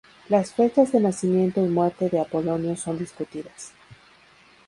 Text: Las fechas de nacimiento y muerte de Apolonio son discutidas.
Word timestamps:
Las 0.29 0.51
fechas 0.55 0.91
de 0.91 0.99
nacimiento 0.99 1.63
y 1.63 1.69
muerte 1.69 2.09
de 2.09 2.19
Apolonio 2.19 2.75
son 2.75 2.97
discutidas. 2.97 3.71